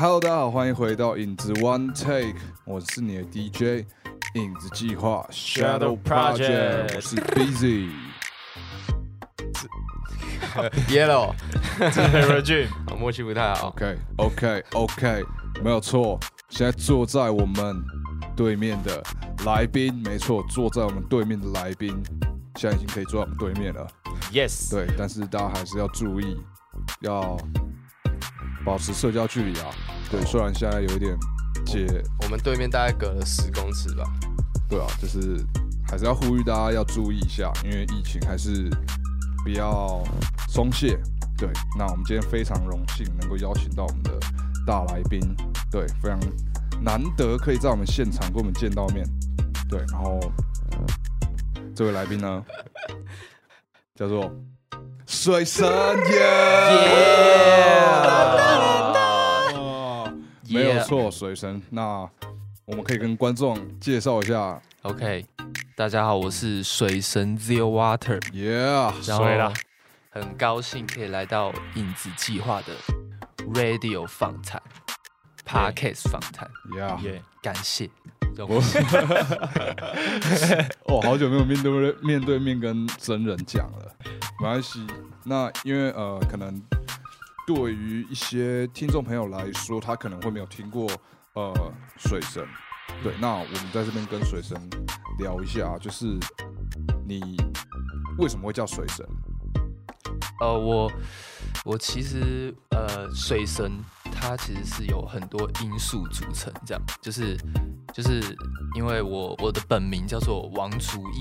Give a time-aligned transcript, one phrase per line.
[0.00, 3.84] Hello，大家好，欢迎回到影子 One Take，我是你的 DJ
[4.32, 7.90] 影子计划 Shadow Project，我是 Busy。
[10.88, 11.34] Yellow，
[11.78, 13.68] 这是 Regime，好默契不太好。
[13.68, 15.22] OK OK OK，
[15.62, 16.18] 没有错。
[16.48, 17.84] 现在坐在我们
[18.34, 19.02] 对面的
[19.44, 22.02] 来宾，没错，坐在我们对面的来宾，
[22.54, 23.86] 现在已经可以坐在我们对面了。
[24.32, 26.38] Yes，对，但是大家还是要注意，
[27.02, 27.36] 要
[28.64, 29.66] 保持社交距离啊。
[30.10, 31.16] 对，虽然现在有一点
[31.64, 31.86] 解，
[32.22, 34.04] 我们对面大概隔了十公尺吧。
[34.68, 35.44] 对啊，就是
[35.86, 38.68] 还是要呼吁大家要注意一下，因为疫情还是
[39.44, 40.02] 不要
[40.48, 40.98] 松懈。
[41.36, 44.18] 对，那我们今天非常荣幸能够邀请到我们的
[44.66, 45.20] 大来宾，
[45.70, 46.20] 对，非常
[46.82, 49.06] 难得可以在我们现场跟我们见到面。
[49.68, 50.20] 对，然后
[51.74, 52.44] 这位来宾呢，
[53.94, 54.30] 叫做
[55.12, 56.20] 水神耶。
[59.56, 60.14] 哦
[60.48, 61.60] 没有错，水神。
[61.68, 62.08] 那
[62.64, 64.62] 我们可以跟观众介绍一下。
[64.82, 65.26] OK，
[65.74, 69.52] 大家好，我是水神 Zero Water，，Yeah，然后水啦。
[70.10, 72.72] 很高兴可以来到影子计划的
[73.52, 74.62] Radio 访谈
[75.50, 77.90] Podcast 访谈，Yeah，耶，感谢。
[78.38, 78.62] 我
[80.86, 83.92] 哦，好久没有面对面对面跟真人讲了，
[84.40, 84.86] 没关系。
[85.24, 86.62] 那因为呃，可能
[87.48, 90.88] 对于一些听众朋友来说，他可能会没有听过
[91.34, 91.52] 呃
[91.96, 92.46] 水神。
[93.02, 94.56] 对，那我们在这边跟水神
[95.18, 96.16] 聊一下，就是
[97.04, 97.36] 你
[98.18, 99.04] 为什么会叫水神？
[100.40, 100.92] 呃，我
[101.64, 103.72] 我其实呃，水神
[104.20, 107.36] 它其实是有很多因素组成，这样就是
[107.92, 108.20] 就是
[108.76, 111.20] 因为我我的本名叫做王竹义，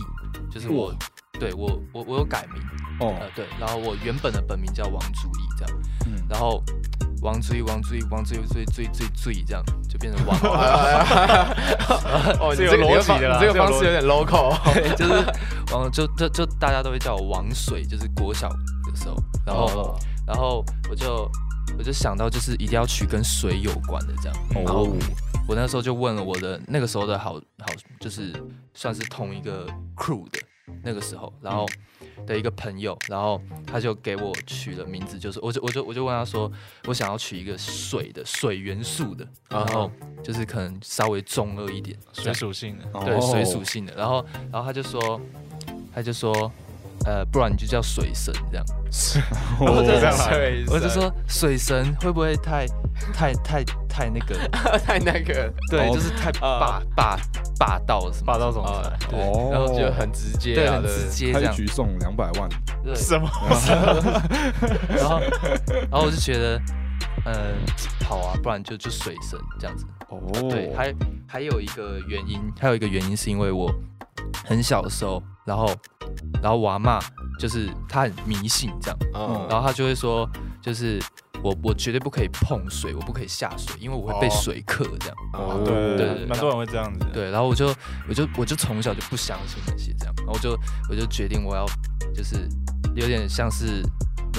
[0.52, 0.96] 就是我哇
[1.40, 2.62] 对我我我有改名，
[3.00, 5.80] 哦，呃对，然后我原本的本名叫王竹义这样。
[6.08, 6.62] 嗯，然后
[7.22, 10.38] 王追王追王追追追追追这样就变成王，
[12.40, 14.54] 哦，这个 逻辑的这个方式有点 local。
[14.74, 15.14] 对，就是
[15.74, 21.28] 王就就就大家都会叫我王水，就是国小的时候，然后、哦然后我就
[21.78, 24.98] 我就想到就是一定要取跟水有关的这样，然后哦，
[25.48, 28.34] 我那时候就问了我的那个时候的好好就是
[28.74, 29.66] 算是同一个
[29.96, 30.40] crew 的
[30.84, 31.66] 那个时候，然后
[32.28, 36.52] 的一个朋友，然后他就给我取了名字，就是我就我就我就问他说，
[36.86, 39.90] 我想要取一个水的水元素的，然后
[40.22, 45.20] 就是可能稍微中二一点，水属性的，对哦水属性的，然后然后他就说
[45.94, 46.52] 他就说。
[47.06, 48.66] 呃，不然你就叫水神这样，
[49.62, 52.66] 哦这样来水我就说水神会不会太
[53.14, 54.36] 太太太那个？
[54.80, 55.52] 太那个。
[55.70, 55.94] 对，哦。
[55.94, 57.18] 就是太霸霸
[57.58, 58.26] 霸道了什么。
[58.26, 61.52] 霸道总啊裁，对哦，然后就很直接对，啊，很直接这样。
[61.52, 62.50] 开局送两百万，
[62.96, 63.30] 什么？
[64.90, 66.62] 然后然后我就觉得，
[67.26, 67.34] 嗯，
[68.08, 69.86] 好啊，不然就就水神这样子。
[70.10, 70.94] 哦，对，还
[71.28, 73.72] 还有一个原因，还有一个原因是因为我
[74.46, 75.76] 很小的时候，然后
[76.42, 77.00] 然后我阿妈
[77.40, 80.30] 就是她很迷信这样，嗯然后她就会说，
[80.62, 81.02] 就是
[81.44, 85.16] 我我绝对不可以碰水，我不可以下水，因为我会被哦水克这样。
[85.34, 87.68] 哦对对对对对，蛮多人会这样子。，对，然后我就
[88.08, 90.58] 我就我就从小就不相信那些这样，然后我就
[90.90, 91.66] 我就决定我要
[92.14, 92.48] 就是
[92.96, 93.82] 有点像是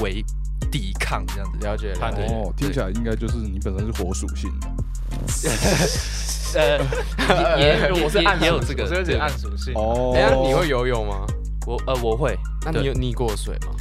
[0.03, 0.25] 为
[0.71, 1.59] 抵抗这样子。
[1.67, 2.27] 了解了解。
[2.27, 4.69] 哦，听起来应该就是你本身是火属性的，
[6.55, 9.73] 呃，也也我是暗也也有这个这个我是有点暗属性。
[9.75, 11.25] 哦，等下你会游泳吗？
[11.67, 13.73] 我呃我会，那你有溺过水吗？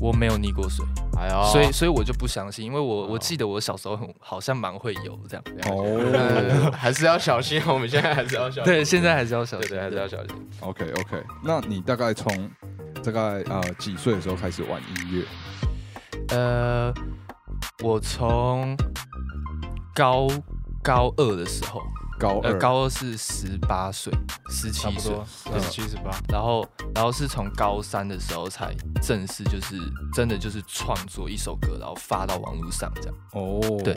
[0.00, 0.84] 我没有溺过水，
[1.18, 5.44] 哎呦，所以所以我就不相信，因为我我记得我小时候很好像蛮会游这样。
[5.68, 7.60] 哦呃 还是要小心。
[7.66, 8.64] 我们现在还是要小心。
[8.64, 10.48] 对，现在还是要小心，对对，还是要小心。
[10.60, 12.50] ，OK OK，那你大概从
[13.04, 15.24] 大概呃几岁的时候开始玩音乐？
[16.36, 16.92] 呃，
[17.82, 18.76] 我从
[19.94, 20.28] 高
[20.88, 24.10] 高二的时候，呃，高二，高二是十八岁，
[24.48, 25.14] 十七岁，
[25.60, 29.76] 十七十八，然后然后是从高三的时候才正式就是
[30.14, 33.94] 真的就是创作一首歌，然后发到网络上这样，哦，对。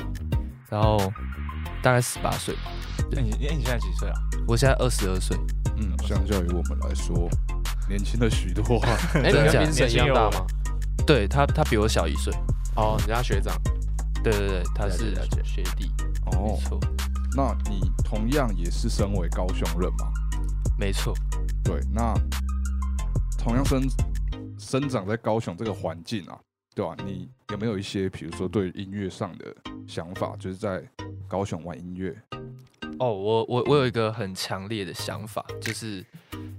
[0.69, 0.97] 然后
[1.81, 2.53] 大概十八岁，
[3.09, 4.15] 那你那你现在几岁啊？
[4.45, 5.37] 我现在二十二岁，
[5.77, 7.29] 嗯，相较于我们来说，
[7.87, 8.89] 年轻了许多啊。
[9.13, 10.45] 哎，你真的假的跟冰神一样大吗？
[11.07, 12.33] 对他他比我小一岁，
[12.75, 13.55] 哦，人家学长。
[14.23, 15.13] 对对对，他是
[15.43, 15.91] 学弟，
[16.25, 16.57] 哦。
[16.57, 16.79] 没，错。
[17.35, 20.11] 那你同样也是身为高雄人嘛？
[20.77, 21.13] 没错，
[21.63, 22.13] 对，那
[23.37, 23.87] 同样生
[24.57, 26.37] 生长在高雄这个环境啊，
[26.75, 29.55] 对吧、你有没有一些，比如说对音乐上的
[29.87, 30.83] 想法，就是在
[31.27, 32.15] 高雄玩音乐？
[32.99, 36.05] 哦，我我我有一个很强烈的想法，就是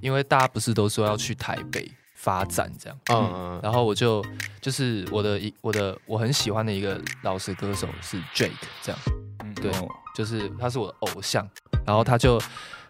[0.01, 1.91] 因为大家不是都说要去台北
[2.23, 4.25] 发展这样，嗯，然后我就
[4.61, 9.01] 就是我的一我的我很喜欢的一个老师歌手是 Drake 这样，
[9.41, 11.45] 嗯对哦就是他是我的偶像，
[11.85, 12.41] 然后他就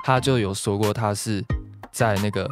[0.05, 1.43] 他就有说过他是
[1.91, 2.47] 在那个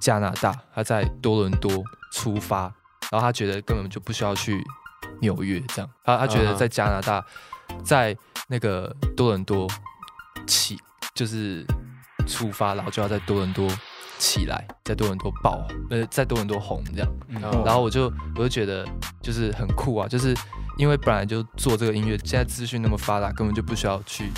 [0.00, 1.70] 加拿大，他在多伦多
[2.10, 2.62] 出发，
[3.12, 4.60] 然后他觉得根本就不需要去
[5.20, 7.24] 纽约这样，他他觉得在加拿大，
[7.84, 8.16] 在
[8.48, 9.68] 那个多伦多
[10.48, 10.76] 起
[11.14, 11.64] 就是
[12.26, 13.70] 出发，然后就要在多伦多
[14.18, 17.08] 起来，在多伦多爆，呃，在多伦多红这样。
[17.64, 18.86] 然后我就我就觉得
[19.22, 20.34] 就是很酷啊，就是
[20.76, 24.30] 因为本来就做这个音乐，现在资讯那么发达，根本就不需要去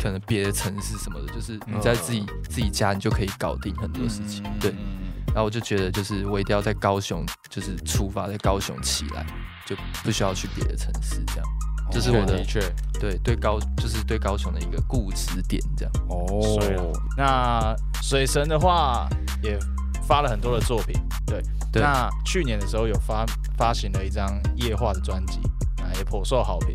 [0.00, 4.42] 可能别的城市什么的，就是你在自己、自己家你就可以搞定很多事情。
[4.60, 9.24] 对，嗯然后我就觉得就是我一定要在高雄就是出发，在高雄起来，
[9.64, 11.46] 就不需要去别的城市这样。
[11.90, 12.60] 这是我的的确，
[13.00, 15.92] 对对高就是对高雄的一个固执点这样。
[16.08, 19.08] 哦，那水神的话
[19.42, 19.58] 也
[20.06, 20.94] 发了很多的作品，
[21.26, 21.42] 对。
[21.72, 23.24] 对那去年的时候有发
[23.56, 25.38] 发行了一张夜话的专辑，
[25.80, 26.74] 啊，也颇受好评。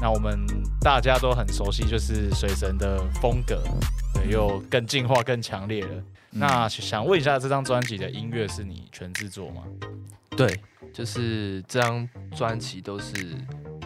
[0.00, 0.46] 那我们
[0.80, 3.62] 大家都很熟悉，就是水神的风格，
[4.14, 5.90] 对，又更进化、更强烈了。
[5.92, 6.04] 嗯
[6.40, 9.62] 那想问一下，这张专辑的音乐是你全制作吗？
[10.34, 10.58] 对，
[10.90, 13.12] 就是这张专辑都是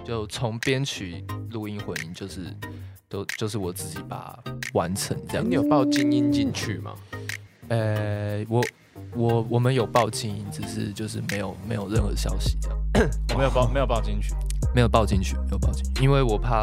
[0.08, 2.40] 就从编曲、录音、混音，就是
[3.10, 5.44] 都就是我自己把它完成这样。
[5.44, 6.94] 哎你有报精英进去吗？
[7.69, 8.64] 呃，我
[9.14, 12.78] 我我们有报精英，只是就是没有没有任何消息这样，
[13.34, 14.34] 我没有报，没有报进去。
[14.75, 16.62] 没有报进去，没有报进去，因为我怕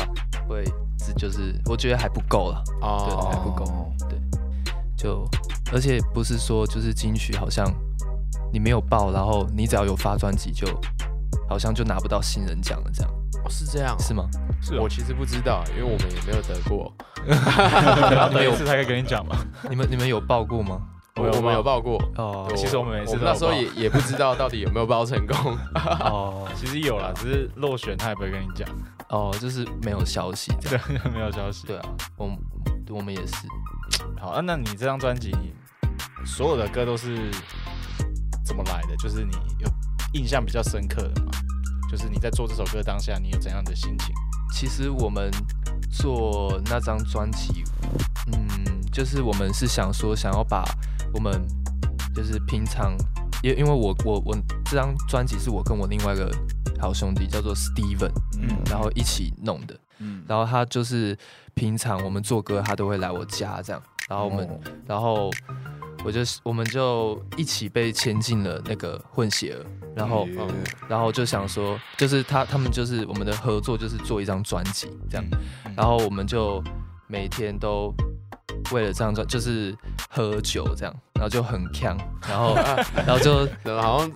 [0.50, 0.64] 会
[0.98, 4.20] 只就是我觉得还不够了，哦对，哦，还不够，对，
[4.98, 5.24] 就
[5.72, 7.72] 而且不是说就是金曲好像
[8.52, 10.66] 你没有报，然后你只要有发专辑就
[11.48, 13.12] 好像就拿不到新人奖了这样，
[13.46, 14.28] 哦是这样哦，是吗？
[14.62, 16.92] 是我其实不知道，因为我们也没有得过。
[17.26, 19.38] 然后 得一次才可以跟你讲嘛。
[19.70, 20.82] 你们你们有报过吗？
[21.18, 25.58] 我们有报报过，哦其实我们每次那时候也也不知道到底有没有报成功。
[26.02, 28.68] 哦 其实有啦，只是落选他也不会跟你讲，
[29.10, 30.52] 哦，就是没有消息。
[30.62, 30.78] 对，
[31.14, 31.66] 没有消息。
[31.68, 31.86] 对啊，
[32.18, 32.38] 我们
[32.90, 33.34] 我们也是。
[34.20, 35.32] 好，啊、那你这张专辑
[36.26, 37.32] 所有的歌都是
[38.44, 38.96] 怎么来的？
[38.98, 39.70] 就是你有
[40.14, 41.32] 印象比较深刻的吗？
[41.90, 44.14] 就是你在做这首歌当下，你有怎样的心情？
[44.54, 45.30] 其实我们
[45.92, 47.64] 做那张专辑，
[48.32, 50.64] 嗯，就是我们是想说，想要把
[51.14, 51.46] 我们
[52.14, 52.96] 就是平常，
[53.44, 54.36] 因因为我我我
[54.66, 56.32] 这张专辑是我跟我另外一个
[56.80, 60.24] 好兄弟叫做 Steven，嗯然后一起弄的，嗯。
[60.28, 61.18] 然后他就是
[61.54, 64.60] 平常我们做歌，他都会来我家这样，然后我们哦。
[64.88, 65.30] 然后
[66.06, 69.66] 我就是我们就一起被牵进了那个混血儿，
[69.96, 70.48] 然后嗯
[70.88, 75.26] 然后就想说，就是他他们就是我们的合作，就是做一张专辑这样，
[75.66, 76.64] 嗯然后我们就
[77.08, 77.92] 每天都
[78.72, 79.76] 为了这张专就是
[80.10, 81.98] 喝酒这样，然后就很呛，
[82.30, 82.56] 然后
[82.96, 84.12] 然后就然后好像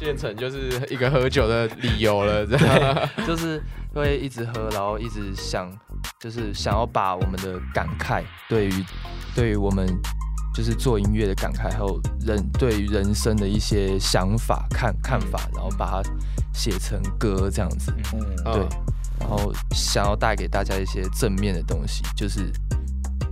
[0.00, 3.08] 变成就是一个喝酒的理由了，这样。
[3.26, 3.62] 就是
[3.94, 5.70] 会一直喝，然后一直想，
[6.18, 8.84] 就是想要把我们的感慨对于
[9.36, 9.86] 对于我们
[10.54, 16.10] 就是做音乐的感慨，还有人对于人生的一些想法看看法，然后把它
[16.52, 17.92] 写成歌这样子。
[18.12, 18.66] 嗯对，
[19.18, 22.52] 然后想要带给大家一些正面的东西，就是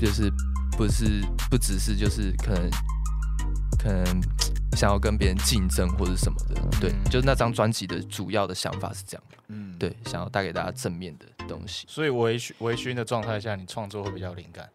[0.01, 0.29] 就是
[0.77, 2.71] 不是不只是就是可能
[3.79, 4.23] 可能
[4.73, 11.87] 想要跟别人竞争或者什么的，对，嗯就是那张专辑的主要的想法是这样，嗯，对，想要带给大家正面的东西。
[11.89, 14.69] 所以微醺微醺的状态下，你创作会比较灵感。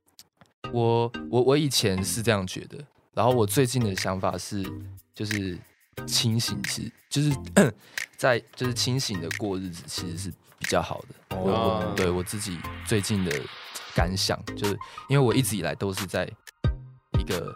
[0.74, 2.78] 我我我以前是这样觉得，
[3.14, 4.64] 然后我最近的想法是，
[5.14, 5.58] 就是
[6.06, 7.32] 清醒是就是
[8.18, 11.38] 在就是清醒的过日子其实是比较好的。
[11.38, 13.32] 我哦我对我自己最近的
[13.96, 14.78] 感想，就是
[15.10, 16.30] 因为我一直以来都是在
[17.20, 17.56] 一个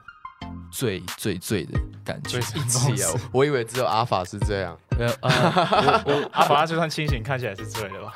[0.71, 2.65] 醉醉醉的感觉，醉一
[2.95, 4.77] 起啊，我以为只有阿法是这样。
[4.97, 8.13] 没有啊，我 阿法就算清醒，看起来是醉的吧？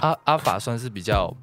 [0.00, 1.34] 阿阿法算是比较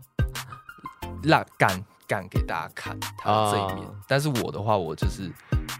[1.24, 3.94] 让敢敢给大家看他这一面，啊。
[4.08, 5.32] 但是我的话，我就是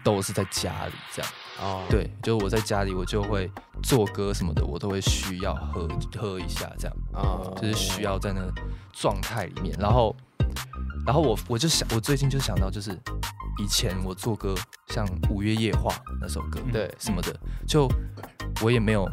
[0.04, 1.32] 都是在家里这样。
[1.60, 3.50] 哦，对，就是我在家里，我就会
[3.82, 6.96] 做歌什么的，我都会需要喝喝一下，这样。
[7.12, 8.52] 啊，就是需要在那个
[8.92, 9.74] 状态里面。
[9.78, 10.14] 然后，
[11.06, 12.90] 然后我我就想，我最近就想到，就是
[13.58, 14.54] 以前我做歌，
[14.88, 15.90] 像《五月夜话》
[16.20, 16.92] 那首歌，对。
[16.98, 17.34] 什么的，
[17.66, 17.88] 就
[18.60, 19.08] 我也没有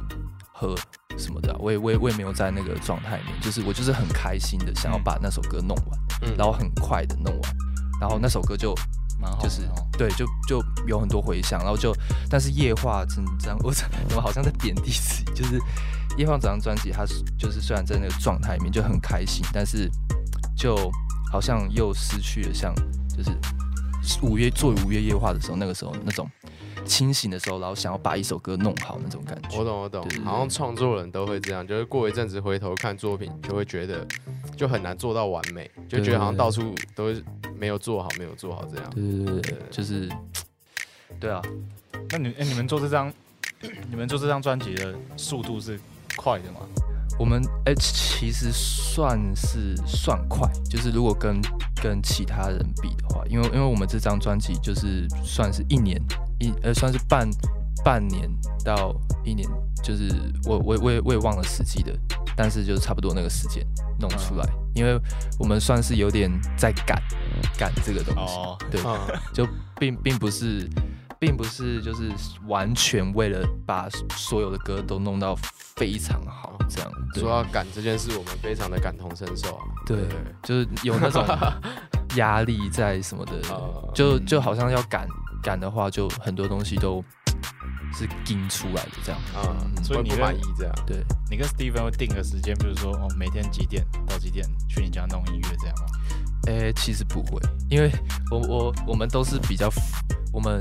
[0.51, 0.75] 喝
[1.17, 7.55] 什么的啊，我也我也我也没有在那个状态里面，就是我就是很开心的想要把那首歌弄完，嗯然后很快的弄完，
[7.99, 8.73] 然后那首歌就
[9.41, 9.61] 就是
[9.97, 11.95] 对，就就有很多回响，然后就，
[12.29, 15.33] 但是夜话真这样，我怎么好像在贬低自己？
[15.33, 15.59] 就是
[16.17, 19.89] 夜话整张专辑，它是就是虽然在那个状态里面就很开心，但是
[20.55, 20.91] 就
[21.31, 22.73] 好像又失去了像
[23.15, 23.31] 就是
[24.21, 26.29] 五月做五月夜话的时候，那个时候那种
[26.85, 29.57] 清醒的时候，然后想要把一首歌弄好那种感觉。
[29.57, 34.05] 我懂我懂好像创作人都会这样，就是过一阵子回头看作品，就会觉得
[34.57, 37.23] 就很难做到完美，就觉得好像到处都是
[37.57, 38.89] 没有做好，没有做好这样。
[38.91, 40.09] 对对对对对，就是，
[41.19, 41.41] 对啊，
[42.09, 43.11] 那你哎、你们做这张，
[43.89, 45.79] 你们做这张专辑的速度是
[46.15, 46.59] 快的吗？
[47.19, 51.39] 我们哎、其实算是算快，就是如果跟
[51.81, 56.01] 跟其他人比的话，因为因为我们这张专辑就是算是一年
[56.39, 57.29] 一呃算是半
[57.83, 58.29] 半年
[58.63, 59.47] 到一年，
[59.83, 60.09] 就是
[60.45, 61.93] 我我我也我也忘了实际的，
[62.35, 63.65] 但是就是差不多那个时间
[63.99, 64.99] 弄出来，因为
[65.37, 67.01] 我们算是有点在赶
[67.57, 68.97] 赶这个东西，哦，对，嗯，
[69.33, 70.67] 就并并不是，
[71.25, 72.11] 并不是就是
[72.47, 73.87] 完全为了把
[74.17, 75.33] 所有的歌都弄到
[75.77, 76.91] 非常好这样。
[77.13, 79.63] 对说到赶这件事，我们非常的感同身受啊。
[79.85, 79.99] 对，
[80.43, 81.25] 就是有那种
[82.17, 85.07] 压力在什么的，呃 就就好像要赶
[85.41, 87.01] 赶的话，就很多东西都
[87.93, 89.21] 是盯出来的这样。
[89.33, 90.73] 啊，所以你满意这样。
[90.85, 90.97] 对，
[91.31, 95.85] 你跟 Steven 会定个时间，比如说哦，每天几点到几点去你家弄音乐这样吗？
[96.47, 97.39] 诶、其实不会，
[97.69, 97.89] 因为
[98.29, 99.69] 我我我们都是比较，
[100.33, 100.59] 我们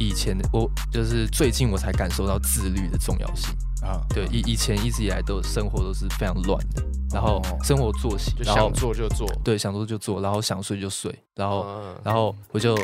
[0.00, 3.54] 以前的我就是最近我才感受到自律的重要性。
[3.82, 6.82] 啊，对，以以前一直以来都生活都是非常乱的，
[7.14, 9.26] 然后哦生活作息，就想做就做。
[9.42, 12.76] 对想做就做，然后想睡就睡，然后、嗯然后我就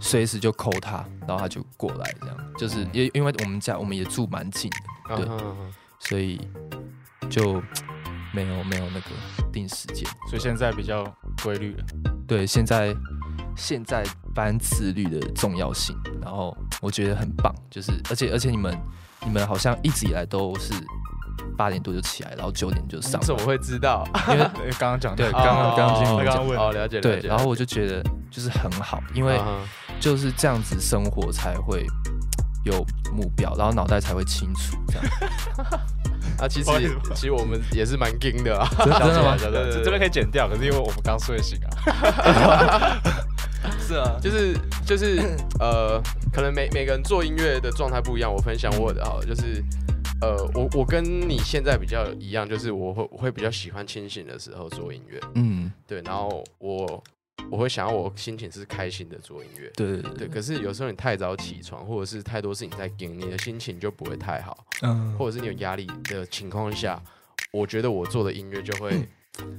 [0.00, 4.68] 随时就扣他，然后他就过来，这样就是因因为我们家我们也住蛮近
[5.08, 5.26] 的，对
[6.00, 6.40] 所以
[7.30, 7.62] 就
[8.34, 9.10] 没有没有那个
[9.52, 10.04] 定时间。
[10.28, 11.04] 所以现在比较
[11.44, 11.84] 规律了。
[12.26, 12.92] 对，现在
[13.56, 14.04] 现在
[14.34, 18.76] 班自律的重要性，然后我觉得很棒，就是而且而且你们
[19.24, 20.72] 你们好像一直以来都是
[21.56, 23.20] 八点多就起来，然后九点就上班。
[23.22, 24.06] 你怎么会知道？
[24.28, 29.60] 因为对，刚刚讲对，的刚刚刚刚刚刚问哦，了解了对，然后我就觉得就是很好，因为嗯
[30.00, 31.86] 就是这样子生活才会
[32.64, 35.80] 有目标，然后脑袋才会清楚，这样。
[36.38, 36.70] 啊，其实
[37.14, 38.68] 其实我们也是蛮硬的啊。
[38.78, 39.36] 真的吗？
[39.38, 43.00] 对对对这这边可以剪掉，可是因为我们刚睡醒啊。
[43.78, 45.20] 是啊，就是就是
[45.60, 46.00] 呃，
[46.32, 48.32] 可能每每个人做音乐的状态不一样。
[48.32, 49.62] 我分享我的好了，就是
[50.20, 57.02] 呃，我我跟你现在比较一样，就是我会我会比较喜欢清醒的时候做音乐，嗯，对，然后我
[57.50, 59.70] 我会想要我心情是开心的做音乐。
[59.76, 67.00] 对对对，对，可是有时候你太早起床，或者是太多事情在盯，你的心情就不会太好，嗯，或者是你有压力的情况下，
[67.52, 69.08] 我觉得我做的音乐就会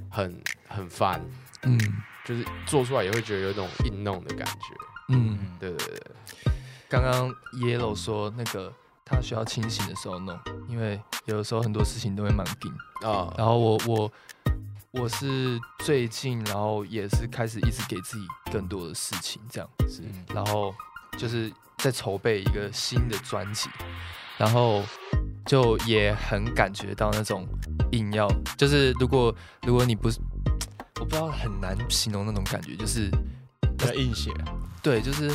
[0.10, 1.22] 很很烦，
[1.63, 1.78] 嗯
[2.25, 4.75] 就是做出来也会觉得有一种硬弄的感觉。
[5.10, 6.54] 嗯，对对对，
[6.90, 7.30] 刚刚
[7.62, 8.74] Yellow 说那个
[9.04, 12.72] 他需要清醒的时候弄，因为有的时候很多事情都会蛮紧。
[13.06, 14.12] 啊，然后我我
[14.93, 20.71] 我是最近，然后也是开始一直给自己更多的事情，这样子然后
[21.17, 23.71] 就是在筹备一个新的专辑，
[24.38, 24.83] 然后
[25.47, 27.47] 就也很感觉到那种
[27.91, 30.19] 硬要，就是如果如果你不是，
[31.00, 33.09] 我不知道很难形容那种感觉，就是
[33.79, 34.31] 在硬写，
[34.83, 35.27] 对，就是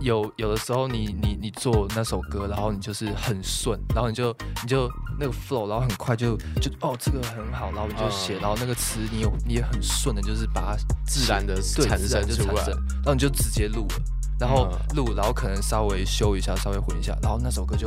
[0.00, 10.76] 有有的时候你你你做那首歌，然后你就是很顺，然后你就你就那个 flow，然后很快就就哦这个很好，然后你就写，嗯然后那个词你有你也很顺的，就是把它
[11.06, 12.54] 自然的产生出来。
[12.54, 14.02] 产生，然后你就直接录了，
[14.38, 14.96] 然后嗯。
[14.96, 17.86] 录，然后可能稍微修一下，稍微混一下，然后那首歌就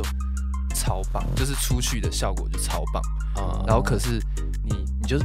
[0.74, 3.02] 超棒，就是出去的效果就超棒。
[3.36, 4.20] 啊然后可是
[4.62, 5.18] 你你就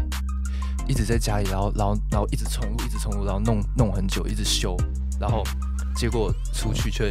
[0.88, 4.75] 一直在家里，然后然后然后一直重录，一直重录，然后弄弄很久，一直修，
[5.19, 5.43] 然后
[5.95, 7.09] 结果出去却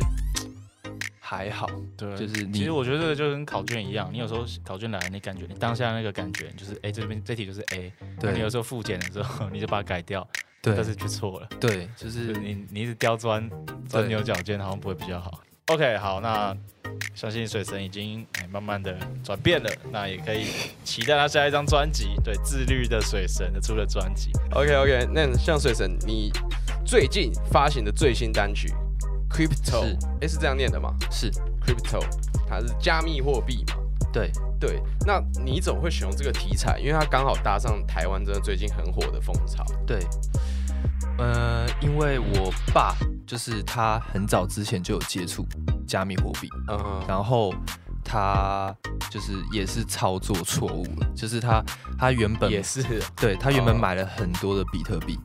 [1.20, 10.26] 还好，对，就是你其实我觉得这个就跟考卷一样，你有时候考卷来了，你感觉你当下那个感觉，就是哎、这边这题就是 A，对你有对时候复检的时候， 你就把它改掉，
[10.62, 13.48] 对但是却错了，对，就就是是你你一直刁钻
[13.88, 15.42] 钻牛角尖，好像不会比较好。
[15.66, 16.56] OK，好，那
[17.14, 20.46] 相信水神已经哎慢慢的转变了，那也可以
[20.82, 26.32] 期待他下一张专辑，对，自律的水神的出了专辑，OK OK，那像水神，你
[26.88, 28.72] 最近发行的最新单曲
[29.28, 29.94] Crypto，
[30.26, 30.38] 是。
[30.38, 30.96] 这样念的吗？
[31.10, 31.30] 是
[31.60, 32.02] ，？Crypto，
[32.48, 33.74] 它是加密货币嘛？
[34.10, 36.78] 对，对，那你怎么会选用这个题材？
[36.78, 39.62] 因为它刚好搭上台湾真的最近很火的风潮。
[39.86, 39.98] 对，
[41.18, 45.46] 呃，因为我爸就是他很早之前就有接触
[45.86, 47.52] 加密货币，嗯哼，然后
[48.08, 48.74] 他
[49.10, 51.62] 就是也是操作错误了，就是他
[51.98, 52.82] 他原本也是
[53.14, 55.18] 对他原本哦买了很多的比特币，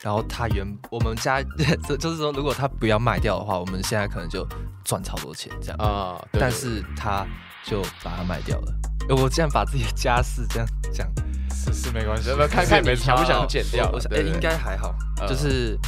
[0.00, 1.42] 然后他原我们家
[1.86, 4.46] 这 就是说，如果他不要卖掉的话，我们现在可能就
[4.84, 5.78] 赚超多钱这样。
[5.78, 7.26] 啊，对但是他
[7.64, 8.72] 就把它卖掉了。
[9.06, 11.06] 呃我这样把自己的家事这样讲，
[11.50, 13.90] 是是没关系，要不要看看你想不想剪掉？
[13.92, 15.78] 我想哎、应该还好，呃就是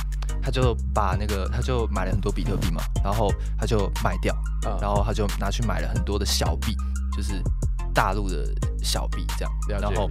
[0.46, 4.32] 他就把那个他就买了很多比特币嘛，然后他就卖掉，
[4.64, 4.78] 嗯。
[4.80, 6.72] 然后他就拿去买了很多的小币，
[7.16, 7.42] 就是
[7.92, 8.46] 大陆的
[8.80, 9.82] 小币这样，了解。
[9.82, 10.08] 然后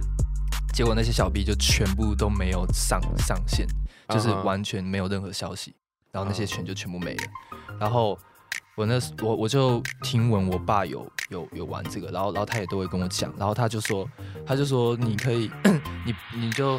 [0.74, 3.66] 结果那些小币就全部都没有上上线，
[4.10, 5.74] 就是嗯哼完全没有任何消息，
[6.12, 7.24] 然后那些嗯钱就全部没了。
[7.80, 8.18] 然后
[8.76, 14.06] 我那时我我就听闻我爸有有有玩这个，然后然后他也都会跟我讲，然后他就说
[14.46, 15.50] 他就说你可以
[16.04, 16.78] 你你就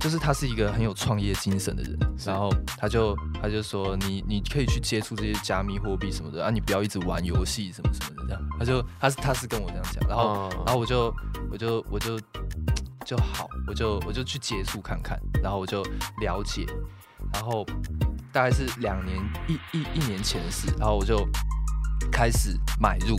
[0.00, 10.48] 就是他是一个很有创业精神的人，然后他就他就说你你可以去接触这些加密货币什么的啊，你不要一直玩游戏什么什么的这样，他就他是他是跟我这样讲，然后。
[10.50, 11.12] 嗯然后我就
[11.50, 12.18] 我就我就
[13.04, 15.82] 就好，我就我就去接触看看，然后我就
[16.20, 16.64] 了解，
[17.32, 17.66] 然后
[18.32, 21.28] 大概是两年一一一年前的事，然后我就
[22.10, 23.18] 开始买入，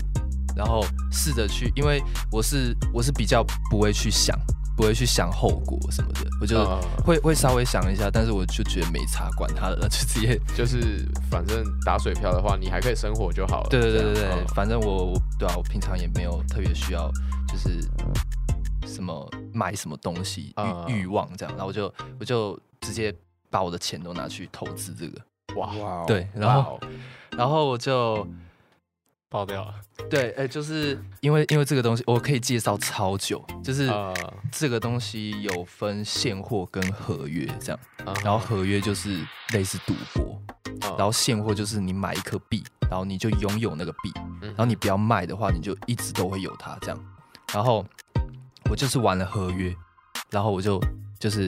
[0.55, 2.01] 然后试着去，因为
[2.31, 4.35] 我是我是比较不会去想，
[4.75, 6.81] 不会去想后果什么的，我就嗯。
[7.03, 13.69] 会会稍微想一下，但是我就觉得没差，管他的，就直接 就是反正打水漂的话，你还可以生活就好了。
[13.69, 17.11] 对对对对对反正我我对啊，我平常也没有特别需要，
[17.47, 17.87] 就是
[18.87, 23.13] 什么买什么东西啊欲欲望这样，然后我就我就直接
[23.49, 25.21] 把我的钱都拿去投资这个，
[25.59, 26.05] 哇。
[26.07, 26.79] 对，然后
[27.37, 28.25] 然后我就
[29.33, 29.73] 爆掉了。
[30.11, 34.13] 对，哎、就是因为因为这个东西我可以介绍超久，就是呃
[34.51, 40.39] 这个东西有分现货跟合约这样，嗯然后合约就是类似赌博，
[40.81, 47.05] 然然后现货就是你买一颗币，然后你就拥有那个币，然然后你不要卖的话，你就一直都会有它这样。
[47.51, 47.83] 然后
[48.69, 49.75] 我就是玩了合约，
[50.29, 50.79] 然后我就
[51.19, 51.47] 就是，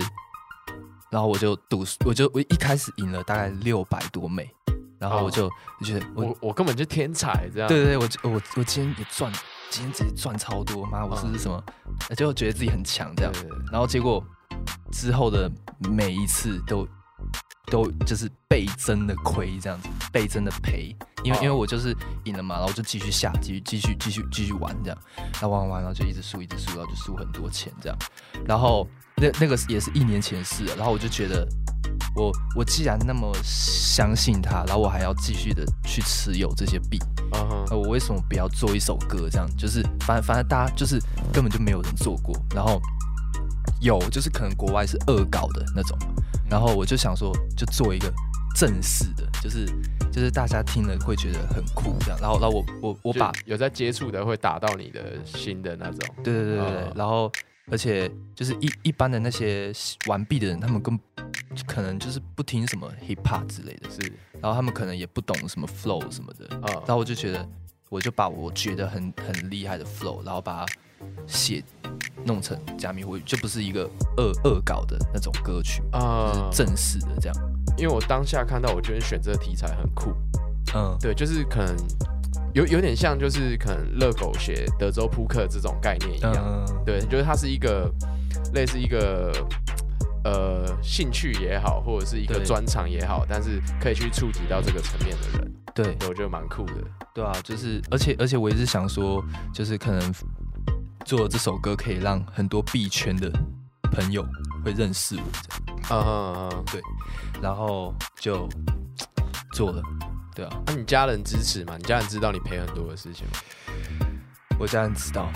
[1.12, 4.52] 然后我就赌，我就我一开始赢了大概六百多美，
[5.00, 5.50] 然后我就
[5.80, 7.68] 就觉得我我我根本就天才这样。
[7.68, 9.32] 对对对，我就我我今天也赚，
[9.70, 11.64] 今天直接赚超多，妈，我是不是什么？
[12.16, 13.32] 就觉得自己很强这样。
[13.34, 14.24] 对，对对然后结果
[14.92, 15.52] 之后的
[15.90, 16.88] 每一次都
[17.68, 24.98] 都就是倍增的亏这样子，倍增的赔，因为、哦因为我就是赢了嘛，然后我就继续下，继续继续继续继续玩这样，
[25.34, 27.98] 然后玩玩玩，然后就一直输一直输，然后就输很多钱这样，
[28.46, 28.88] 然后
[29.18, 31.48] 那那个也是一年前的事，然后我就觉得。
[32.16, 36.98] 我我既然那么相信他，然后我还要继续的去持有这些币，
[37.34, 39.28] 嗯哼那我为什么不要做一首歌？
[39.30, 40.98] 这样就是，反正反正大家就是
[41.34, 42.82] 根本就没有人做过，然后
[43.82, 45.98] 有就是可能国外是恶搞的那种，
[46.50, 48.12] 然后我就想说，就做一个
[48.56, 49.66] 正式的，就是
[50.10, 56.16] 就是大家听了会觉得很酷这样，然后然后我我我把有在接触的会打到你的心的那种。
[56.24, 57.30] 对对对对然后
[57.70, 59.74] 而且就是一一般的那些
[60.08, 60.98] 玩币的人，他们根
[61.68, 67.48] 可能就是不听什么 hip hop 之类的，是，然后他们可能也不懂什么 flow 什么的，嗯然后我就觉得，
[67.90, 70.74] 我就把我觉得很很厉害的 flow，然后把它
[71.28, 71.64] 写
[72.26, 77.36] 弄成加密货币，就不是一个恶恶搞的那种歌曲，啊就是正式的这样。
[77.78, 80.14] 因为我当下看到，我觉得选这个题材很酷。
[80.74, 81.76] 嗯，对，就是可能
[82.54, 86.34] 有有点像，就是可能乐狗写德州扑克这种概念一样。
[86.38, 87.92] 嗯，对，就是它是一个
[88.54, 89.32] 类似一个
[90.26, 96.74] 呃兴趣也好，或者是一个专长也好，但是可以去触及到这个层面的人，对对我觉得蛮酷的。
[97.14, 100.14] 对啊，就是而且而且我一直想说，就是可能
[101.06, 103.32] 做这首歌可以让很多币圈的
[103.92, 104.26] 朋友
[104.66, 106.82] 会认识我这样，嗯嗯嗯，
[107.42, 108.50] 然后就
[109.54, 109.82] 做了。
[110.34, 111.76] 对啊，那、你家人支持吗？
[111.78, 114.08] 你家人知道你赔很多的事情吗？
[114.60, 115.32] 我家人知道，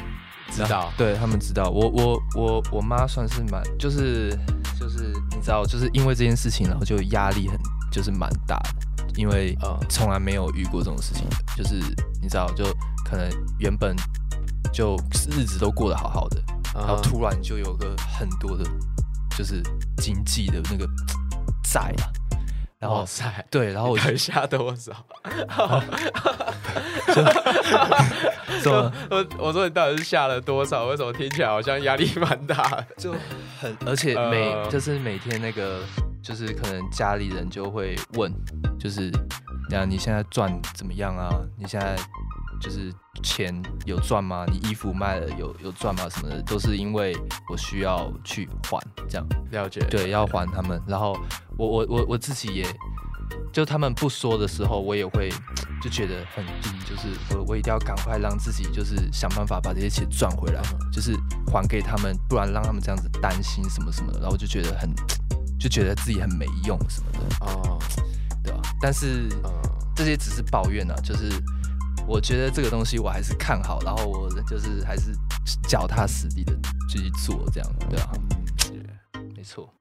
[0.49, 0.91] 知道。
[0.97, 4.37] 对他们知道，我我我我妈算是蛮，就是
[5.39, 7.57] 你知道，就是因为这件事情，然后就压力很
[7.89, 11.23] 就是蛮大的，因为呃从来没有遇过这种事情，
[11.55, 11.75] 就是
[12.21, 12.65] 你知道，就
[13.05, 13.95] 可能原本
[14.73, 14.97] 就
[15.31, 16.43] 日子都过得好好的，
[16.75, 18.65] 然然后突然就有个很多的，
[19.37, 19.63] 就是
[19.97, 20.85] 经济的那个
[21.63, 22.11] 债啊，
[22.79, 24.93] 然后哇塞，对，然后我就等下多少？
[28.63, 30.85] 怎么我我说你到底是下了多少？
[30.85, 32.85] 为什么听起来好像压力蛮大的？
[32.97, 33.13] 就
[33.59, 35.81] 很，而且每、呃就是每天那个，
[36.23, 38.33] 就是可能家里人就会问，
[38.79, 39.11] 就是
[39.71, 41.29] 呀你现在赚怎么样啊？
[41.57, 41.97] 你现在
[42.59, 42.93] 就是
[43.23, 43.53] 钱
[43.85, 44.45] 有赚吗？
[44.51, 46.07] 你衣服卖了有有赚吗？
[46.09, 47.15] 什么的，都是因为
[47.49, 49.27] 我需要去还这样。
[49.51, 50.81] 了解，对，要还他们。
[50.87, 51.17] 然后
[51.57, 52.65] 我我我我自己也，
[53.51, 55.29] 就他们不说的时候，我也会
[55.81, 61.15] 就觉得很低，就是我我一定要赶快让自己就是想办法把这些钱赚回来，就是
[61.47, 64.93] 还给他们，不然让他们这样子担心什么什么的，然后我就觉得很
[65.59, 67.79] 就觉得自己很没用什么的，哦，
[68.43, 69.51] 对啊、但是嗯，
[69.95, 71.29] 这些只是抱怨啊，就是
[72.09, 75.13] 我觉得这个东西我还是看好，然后我就是还是
[75.67, 76.51] 脚踏实地的
[76.89, 78.11] 去做这样，对吧、
[79.35, 79.71] 没错。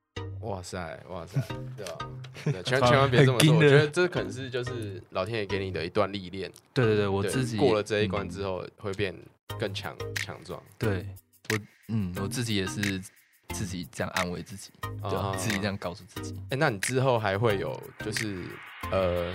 [0.43, 1.41] 哇塞，哇塞，
[1.75, 1.93] 对吧？
[2.45, 9.15] 对千千万别这么说，很硬的我觉得这可能是就是老天爷给你的一段历练，对对对，我自己过了这一关嗯之后会变
[9.59, 10.63] 更强强壮。
[10.77, 11.07] 对
[11.51, 13.03] 我，嗯，我自己也是
[13.49, 16.39] 自己这样安慰自己，对吧、啊自己这样告诉自己。
[16.51, 18.45] 哎、那你之后还会有就是
[18.93, 19.33] 呃，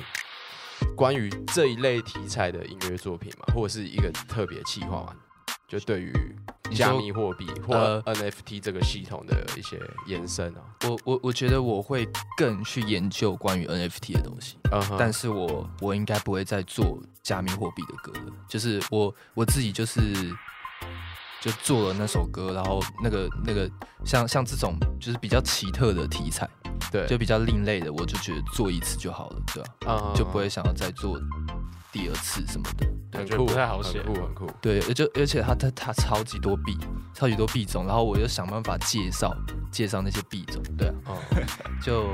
[0.95, 3.53] 关于这一类题材的音乐作品嘛？
[3.53, 5.15] 或者是一个特别企划吗？
[5.67, 6.13] 就对于
[6.75, 10.61] 加密货币或呃 NFT 这个系统的一些延伸啊。
[10.87, 18.33] 我我我觉得我会更去研究关于 NFT 的东西，嗯哼，但是我我应该不会再做加密货币的歌了。
[18.47, 19.99] 就是我我自己就是
[21.41, 23.67] 就做了那首歌，然后那个那个
[24.05, 26.47] 像像这种就是比较奇特的题材，
[26.93, 31.19] 对，就比较另类的，我就觉得做一次就好了，对吧、嗯就不会想要再做
[31.91, 32.85] 第二次什么的。
[32.85, 34.47] 很酷，感觉不太好写很酷很酷。
[34.61, 36.77] 对，而就而且它它它超级多币，
[37.15, 39.35] 超级多币种，然后我又想办法介绍
[39.71, 41.17] 介绍那些币种，对啊，哦，
[41.81, 42.13] 就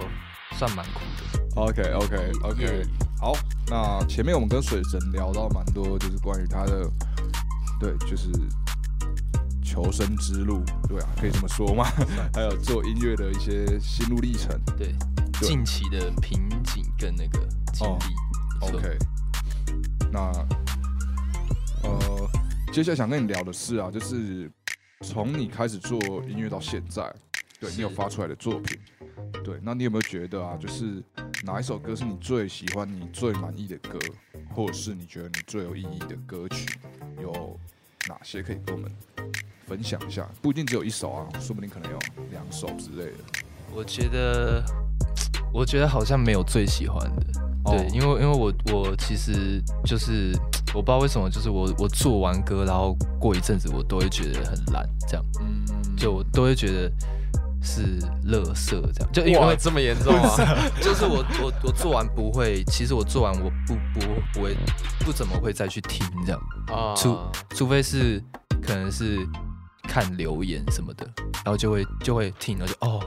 [0.58, 1.62] 算蛮酷的。
[1.62, 2.86] OK OK OK，
[3.20, 3.34] 好，
[3.68, 6.90] 那前面我们跟水神聊到蛮多，就是关于他的，
[7.82, 8.30] 对，就是
[9.70, 11.86] 求生之路，对啊，可以这么说吗？
[12.34, 14.60] 还有做音乐的一些心路历程。
[14.76, 14.96] 对，
[15.40, 18.68] 对近期的瓶颈跟那个经哦历。
[18.68, 18.98] OK，
[20.12, 20.20] 那
[21.84, 22.30] 呃，
[22.74, 24.52] 接下来想跟你聊的是啊，就是
[25.02, 27.14] 从你开始做音乐到现在，
[27.60, 28.76] 对你有发出来的作品，
[29.44, 31.04] 对，那你有没有觉得啊，就是
[31.44, 34.00] 哪一首歌是你最喜欢、你最满意的歌，
[34.50, 36.68] 或者是你觉得你最有意义的歌曲，
[37.22, 37.56] 有
[38.08, 38.92] 哪些可以跟我们
[39.70, 40.28] 分享一下？
[40.42, 42.00] 不一定只有一首啊，说不定可能有
[42.32, 43.18] 两首之类的。
[43.72, 44.64] 我觉得，
[45.54, 47.40] 我觉得好像没有最喜欢的。
[47.66, 50.32] 哦对，因为因为我我其实就是
[50.74, 55.64] 我不知道为什么，就是我我做完歌，然后过一阵子我都会觉得很烂，这样嗯，
[55.96, 56.92] 就我都会觉得
[57.62, 60.36] 是乐色这样，就因为这么严重啊？
[60.82, 64.00] 就是我我我做完不会，其实我做完我不不
[64.34, 64.58] 不会
[65.02, 67.18] 不怎么会再去听这样，啊除
[67.50, 68.24] 除非是
[68.64, 69.28] 可能是
[69.90, 71.06] 看留言什么的，
[71.44, 73.04] 然后就会就会听，然后就哦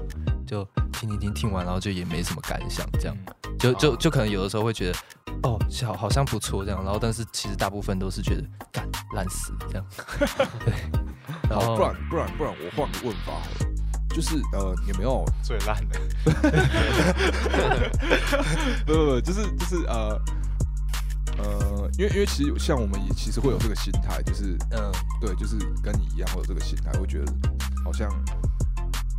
[0.47, 3.16] 就听听听听完，然后就也没什么感想这样，
[3.59, 3.97] 就就哦。
[3.99, 4.99] 就可能有的时候会觉得
[5.45, 8.42] 哦好好像不错这样，然后但是其实大部分都是觉得
[8.73, 9.87] 干烂死这样，
[10.66, 10.75] 对，
[11.49, 13.66] 然好，后不然不然不然，我换个问法好了，
[14.11, 15.25] 就是呃，有没有？
[15.42, 16.01] 最烂的，
[18.87, 20.21] 不不不，就是就是呃
[21.38, 27.33] 呃，因为因为其实像我们也其实会有这个心态，就是嗯对，就是跟你一样会有这个心态，会觉得
[27.85, 28.09] 好像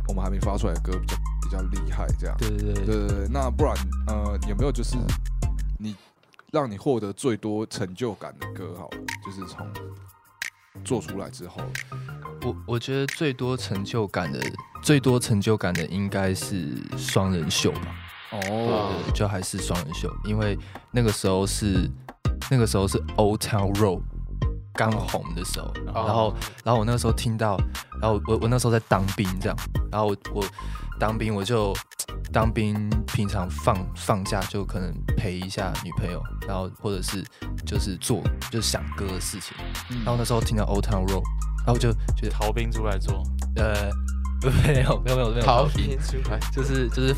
[0.08, 2.36] 我们还没发出来的歌比较比较厉害这样。
[2.38, 3.74] 对对对对对对，那不然
[4.06, 4.96] 呃有没有就是
[5.78, 5.94] 你
[6.52, 9.66] 让你获得最多成就感的歌好了，就是从
[10.84, 11.62] 做出来之后，
[12.42, 14.40] 我我觉得最多成就感的
[14.82, 17.96] 最多成就感的应该是双人秀吧。
[18.32, 20.58] 哦对，就还是双人秀，因为
[20.90, 21.88] 那个时候是
[22.50, 24.00] 那个时候是 Old Town Road
[24.72, 27.56] 刚红的时候，然后然后我那个时候听到，
[28.00, 29.56] 然后我我那时候在当兵这样，
[29.90, 30.44] 然后我我
[30.98, 31.72] 当兵我就
[32.32, 37.24] 当兵，平常放放假就可能陪一下女朋友，然后或者是
[37.64, 39.56] 就是做就是想歌的事情，
[39.90, 39.98] 嗯。
[39.98, 41.22] 然后那时候听到 Old Town Road，
[41.58, 43.22] 然后我就觉得逃兵出来做，
[43.56, 43.90] 呃
[44.66, 45.40] 没有没有没有没有。
[45.40, 47.14] 逃兵出来，就是就是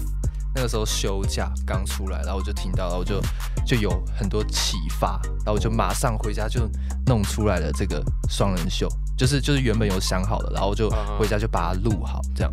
[0.56, 3.20] 那个时候休假刚出来，然后我就听到，然后我就
[3.66, 6.66] 就有很多启发，然后我就马上回家就
[7.06, 8.88] 弄出来了这个双人秀，
[9.18, 10.88] 就是就是原本有想好的，然后我就
[11.18, 12.50] 回家就把它录好这样，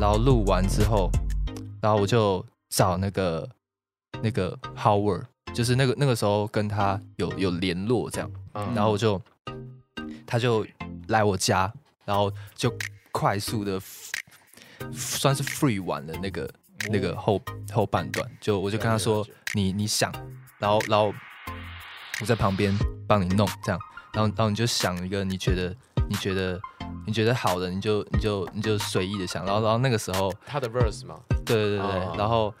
[0.00, 1.08] 然后录完之后，
[1.80, 3.48] 然后我就找那个
[4.20, 5.22] 那个 Howard，
[5.54, 9.22] 就是那个那个时候跟他有有联络这样，嗯然后我就
[10.26, 10.66] 他就
[11.06, 11.72] 来我家，
[12.04, 12.76] 然后就
[13.12, 13.80] 快速的
[14.92, 16.50] 算是 free 完了那个
[16.90, 17.40] 那个后
[17.72, 20.12] 后半段，就我就跟他说你你想，
[20.58, 21.12] 然后然后
[22.20, 23.80] 我在旁边帮你弄这样，
[24.12, 25.74] 然后然后你就想一个你觉得
[26.08, 26.60] 你觉得
[27.06, 32.14] 你觉得好的，你就你就你就随意的想，然后然后那个时候他的 verse 嘛，对对对对，哦。
[32.16, 32.52] 然后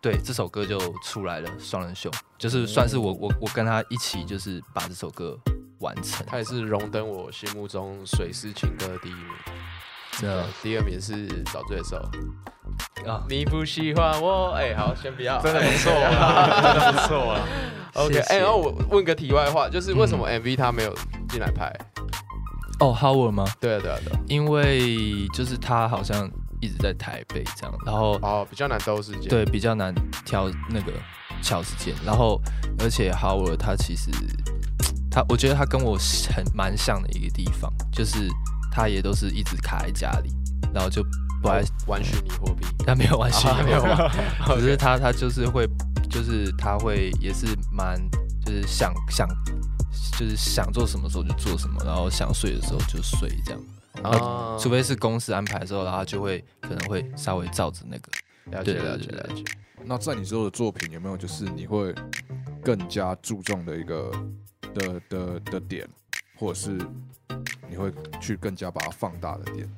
[0.00, 5.38] 对这首歌就出来了，双人秀，就是算是我我我跟他一起就是把这首歌
[5.78, 9.26] 完成，他也是荣登我心目中水师情歌的第一名。
[10.18, 11.96] 真的第二名是找罪受。
[13.06, 17.40] 啊，你不喜欢我，哎、好，先不要，真的不错啊， 真的不错啊。
[17.94, 20.94] OK，哎、我问个题外话，就是为什么 MV 他没有
[21.28, 21.70] 进来拍？
[22.80, 23.44] 哦 Howard 吗？
[23.60, 24.20] 对啊，对啊，对啊。
[24.28, 29.94] 因为就是他好像一直在台北这样，然后哦，比较难兜时间。，对比较难
[30.24, 30.92] 挑那个
[31.42, 32.40] 巧时间，然后
[32.78, 34.10] 而且 Howard 他其实
[35.10, 35.96] 他我觉得他跟我
[36.34, 38.28] 很蛮像的一个地方，就是
[38.72, 40.32] 他也都是一直卡在家里，
[40.72, 41.04] 然后就
[41.42, 42.64] 不爱玩虚拟货币。
[42.86, 45.68] 他没有玩虚拟啊没有货币玩只是他他就是会，
[46.08, 48.00] 就是他会也是蛮
[48.44, 49.28] 就是想想
[50.18, 53.60] 就是想做什么时候就做什么，然后想睡的时候就睡这样。
[54.02, 58.10] 啊除非是公司安排的时候，然后他就会可能会稍微照着那个。
[58.50, 59.44] 了解对对了解对对了解。
[59.84, 61.94] 那在你之后的作品有没有就是你会
[62.64, 64.10] 更加注重的一个
[64.74, 65.88] 的的的点，
[66.42, 66.76] 或者是
[67.70, 69.68] 你会去更加把它放大的点？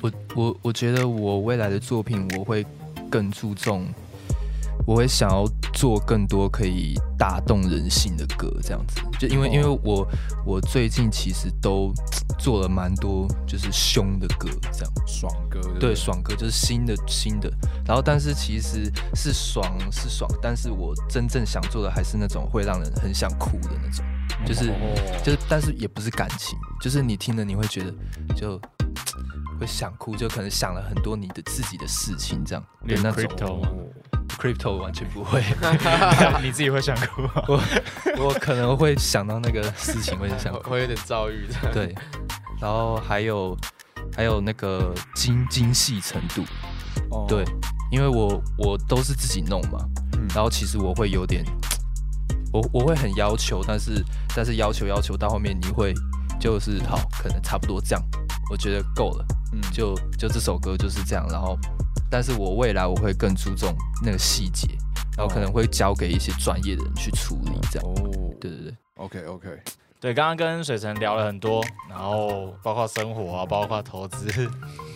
[0.00, 2.64] 我我我觉得我未来的作品我会
[3.10, 3.86] 更注重，
[4.86, 9.00] 我会想要做更多可以打动人心的歌，这样子。
[9.18, 10.08] 就因为、哦因为我
[10.44, 11.92] 我最近其实都
[12.38, 14.92] 做了蛮多就是凶的歌，这样。
[15.06, 17.50] 爽歌对爽歌就是新的新的，
[17.86, 24.04] 然后但是其实是爽是爽，但是我真正想做的还是那种会让人很想哭的那种，
[24.46, 25.18] 就是、哦。
[25.22, 27.94] 就是，但是也不是感情，就是你听了你会觉得
[28.34, 28.60] 就
[29.58, 33.24] 会想哭，就可能想了很多你的自己的事情这样的连那种。
[33.24, 33.68] crypto 吗
[34.38, 35.42] ？crypto 完全不会，
[36.42, 37.32] 你自己会想哭吗？
[38.18, 40.60] 我可能会想到那个事情会想哭。
[40.70, 41.54] 会有点躁郁的。
[41.72, 41.94] 对，
[42.60, 43.56] 然后还有
[44.16, 46.42] 还有那个精精细程度，
[47.10, 47.44] 哦对，
[47.90, 49.78] 因为我我都是自己弄嘛，
[50.14, 51.44] 嗯然后其实我会有点，
[52.52, 54.02] 我我会很要求，但是
[54.34, 55.94] 但是要求要求到后面你会
[56.40, 58.02] 就是好，可能差不多这样，
[58.50, 59.60] 我觉得够了，嗯。
[59.72, 61.58] 就就这首歌就是这样，然后
[62.10, 63.74] 但是我未来我会更注重
[64.04, 64.68] 那个细节，
[65.16, 69.48] 然后可能会交给一些专业的人去处理，这样，哦，对对对，，OK OK，
[70.00, 74.50] 对，刚刚跟水城聊了很多，然后包括生活啊，包括投资，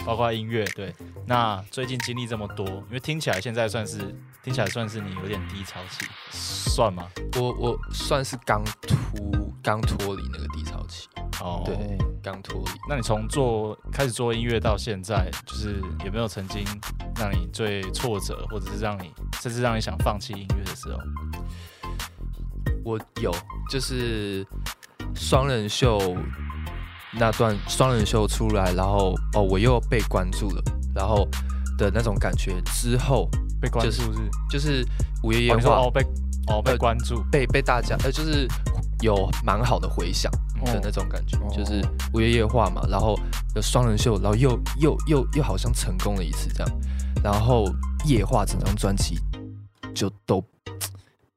[0.04, 0.64] 包括音乐。
[0.74, 0.94] 对，
[1.26, 3.98] 那最近经历这么多，因为听起来现在算是
[4.42, 7.04] 听起来算是你有点低潮期，算吗？
[7.36, 9.30] 我我算是刚脱
[9.62, 11.08] 刚脱离那个低潮期，
[11.40, 12.70] 哦，对，刚脱离。
[12.88, 16.64] 那你从做开始做音乐到现在，就是有没有曾经
[17.16, 20.98] 让你最挫折，或者是让你甚至让你想放弃音乐的时候？
[22.84, 23.32] 我有，
[23.68, 24.46] 就是
[25.14, 26.16] 双人秀
[27.12, 30.62] 那段双人秀出来，然后哦，我又被关注了，
[30.94, 31.28] 然后
[31.76, 33.28] 的那种感觉之后，
[33.60, 34.30] 被关注就是是？
[34.50, 34.86] 就是
[35.22, 36.02] 五月夜话哦你说哦被
[36.48, 38.46] 哦被呃关注，被被大家呃，就是
[39.00, 40.30] 有蛮好的回响
[40.64, 43.18] 的那种感觉，哦就是五月夜话嘛，然后
[43.54, 46.80] 有双人秀，然后又又又又好像成功了一次这样，
[47.22, 47.64] 然后
[48.04, 49.18] 夜话整张专辑
[49.94, 50.42] 就都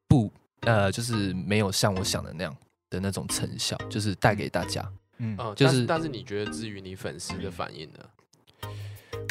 [0.08, 2.56] 不 呃，就是没有像我想的那样
[2.90, 4.88] 的那种成效，就是带给大家。
[5.18, 8.00] 嗯，就是但是你觉得至于你粉丝的反应呢？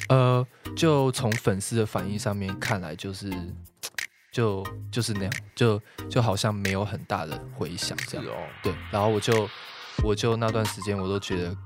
[0.08, 0.46] 呃，
[0.76, 3.30] 就从粉丝的反应上面看来，就是
[4.32, 8.26] 就就是那样，就就好像没有很大的回响这样。
[8.62, 9.48] 对，然后我就
[10.02, 11.56] 我就那段时间我都觉得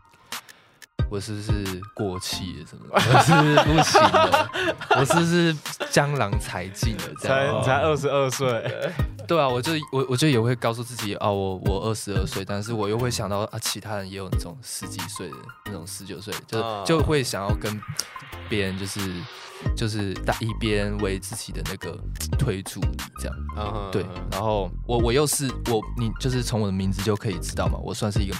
[1.11, 4.51] 我是不是过气了什么的， 我是不是不行了，
[4.99, 5.55] 我是不是
[5.91, 8.49] 江郎才尽了这才才二十二岁，
[9.29, 15.37] 对啊，我就我我就也会告诉自己啊，我我二十二岁，但是我又会想到啊，其他人也有那种十几岁的
[15.73, 17.81] 那种十九岁，就、啊就会想要跟
[18.49, 19.01] 别人就是
[19.75, 21.99] 就是大以别人为自己的那个
[22.39, 23.37] 推助力这样。
[23.57, 28.37] 嗯哼对，然后我我又是我，你就是从我的名字就可以知道嘛，我算是一个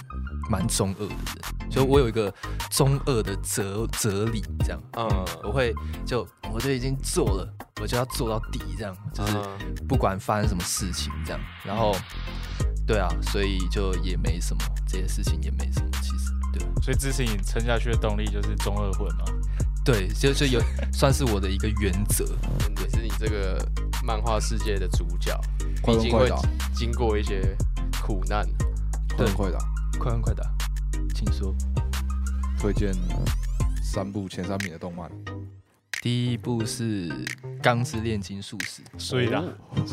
[0.49, 2.33] 蛮中二的人，所以我有一个
[2.69, 5.25] 中二的哲哲理，这样，嗯。
[5.43, 5.73] 我会
[6.05, 11.95] 就我就已经做了，我就要做到底，这样，就是嗯不管发生什么事情这样，然后
[12.85, 15.89] 对啊，所以就也没什么，这些事情也没什么，
[16.53, 19.25] 对所以支持你撑下去的动力就是中二混嘛。
[19.83, 20.61] 对，就是有
[20.93, 22.23] 算是我的一个原则，
[22.81, 23.61] 也是你这个
[24.01, 25.37] 漫画世界的主角，
[25.81, 26.31] 快问毕竟会
[26.73, 27.55] 经过一些
[28.01, 28.47] 苦难。
[29.17, 29.59] 快问快答，
[29.99, 30.43] 快问快答，
[31.13, 31.53] 请说。
[32.57, 32.93] 推荐
[33.83, 35.11] 三部前三名的动漫。
[36.01, 37.09] 第一部是
[37.61, 38.81] 《钢之炼金术师》。
[38.97, 39.43] 水啦，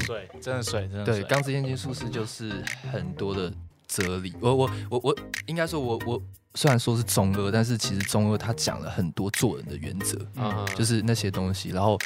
[0.06, 1.24] 水，真的水，真的对，水。
[1.24, 3.52] 钢之炼金术士就是很多的
[3.88, 4.32] 哲理。
[4.40, 6.22] 我我我我应该说我，我
[6.54, 11.70] 虽然说是中二，但是其实中二他讲了很多做人的原则，嗯，就是那些东西。
[11.70, 11.98] 然后，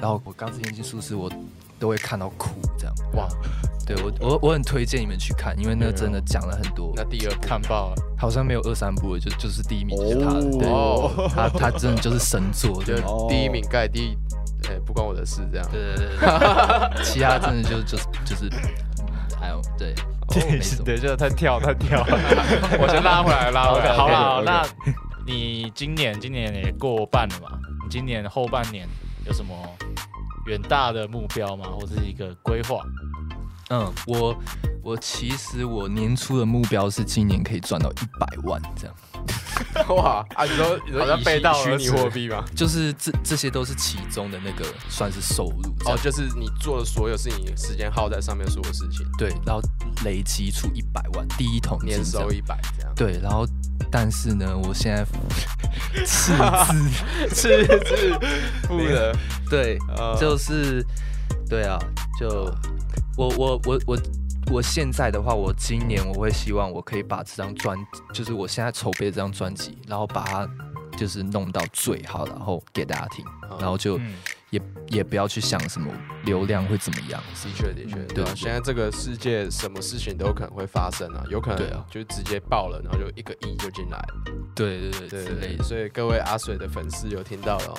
[0.00, 1.30] 然后我刚之炼金术师我
[1.78, 2.94] 都会看到哭这样。
[3.14, 3.26] 哇，
[3.86, 6.92] 对我我我很推荐你们去看，因为那真的讲了很多。
[6.94, 10.42] 那第二部看爆了，好像没有二三部了，就就是第一名就是他了。
[10.42, 12.94] 对，哦，他他真的就是神作， 就
[13.30, 14.18] 第一名盖第一，
[14.68, 15.66] 哎，不关我的事这样。
[15.72, 18.50] 对对对对， 其他真的就就是就是，
[19.40, 19.94] 还有对，
[20.34, 22.04] 没什么对，就是他跳，他跳。
[22.78, 23.92] 我先拉回来，拉回来。
[23.92, 24.64] 好了，那
[25.26, 27.58] 你今年今年也过半了嘛？
[27.82, 28.88] 你今年后半年
[29.26, 29.54] 有什么
[30.46, 31.66] 远大的目标吗？
[31.68, 32.82] 或者是一个规划？
[33.70, 34.36] 嗯，我
[34.82, 38.96] 我其实我年初的目标是今年可以赚到一百万这样。
[39.94, 40.44] 哇啊！
[40.44, 42.44] 你说你说好像以背道而虚拟货币吗？
[42.56, 49.60] 就是这这些都是其中的那个算是收入哦，就是你做的所有事情，时间耗在上面所有事情，对，然后
[50.04, 52.92] 累积出一百万，第一桶金年收一百这样。
[52.96, 53.46] 对，然后
[53.90, 55.04] 但是呢，我现在
[56.04, 56.32] 赤
[57.28, 58.18] 字，是是
[58.66, 59.14] 负的，
[59.48, 60.84] 对，呃就是
[61.48, 61.78] 对啊，
[62.18, 62.50] 就
[63.20, 63.98] 我我我我
[64.50, 67.76] 我现在的话，我今年我会希望我可以把这张专，
[68.14, 70.48] 就是我现在筹备这张专辑，然后把它
[70.96, 73.22] 就是弄到最好，然后给大家听，
[73.58, 74.14] 然后就嗯，
[74.50, 75.92] 也也不要去想什么
[76.24, 84.14] 流量会怎么样，的确的确，对啊，现在这个世界什么事情都有可能会发生啊，有可能就直接爆了，然后就一个亿就进来了，
[84.54, 87.78] 对对对所以各位阿水的粉丝有听到了哦，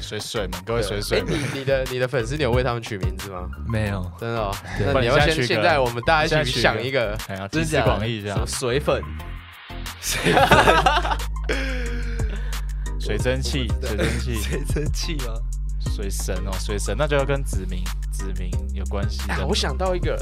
[0.00, 3.48] 水水们，各位水水你你的你的粉丝你有为他们取名字吗？
[3.68, 4.52] 没有，真的哦，
[4.92, 8.44] 那你要先现在我们大家一起你现在取个想一个真假广益这样。
[8.46, 9.00] 水粉，
[12.98, 15.34] 水蒸气，水蒸气，水蒸气吗？
[16.00, 20.16] 水神哦，水神，那就要跟子民子民有关系我想到一个，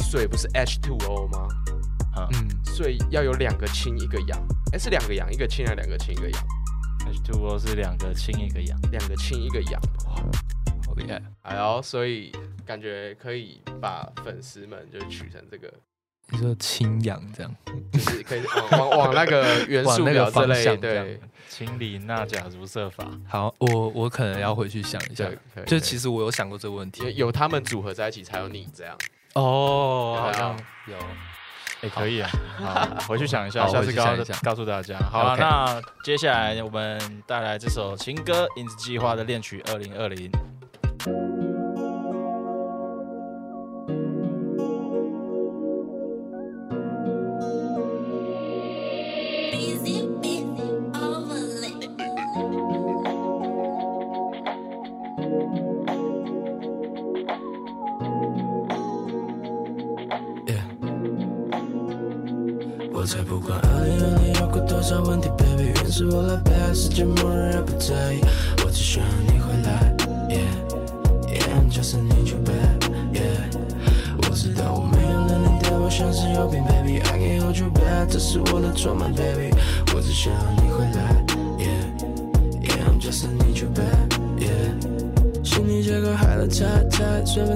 [0.00, 1.46] 水不是 H2O 吗？
[2.16, 4.36] 嗯嗯，水要有两个氢一个氧，
[4.72, 6.44] 哎，是两个氧一个氢还是两个氢一个氧
[7.06, 10.16] ？，H2O 是两个氢一个氧，两个氢一个氧，哇
[10.84, 11.22] 好厉害。
[11.42, 12.32] 哎呦，所以
[12.66, 15.72] 感觉可以把粉丝们就取成这个，
[16.30, 17.54] 你说清氧这样，
[17.92, 23.06] 就是可以往往往那个元素表之类，对氢锂钠钾如色法。
[23.28, 25.28] 好，我我可能要回去想一下
[25.66, 27.30] 就其实我有想过这个问题有。
[27.30, 28.96] 他们组合在一起才有你这样，
[29.34, 30.58] 哦，好像
[30.88, 30.96] 有。
[31.82, 34.98] 哎、可以啊，好，回去想一下，下次告去想一下告诉大家。
[34.98, 40.30] 好了那接下来我们带来这首情歌《影子计划》的恋曲二零二零。